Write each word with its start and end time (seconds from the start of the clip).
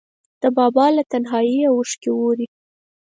د 0.41 0.43
بابا 0.57 0.85
له 0.95 1.03
تنهاییه 1.11 1.67
اوښکې 1.71 2.09
ووري 2.13 2.47